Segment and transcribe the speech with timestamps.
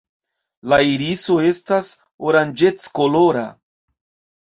[0.73, 1.93] La iriso estas
[2.33, 3.49] oranĝeckolora.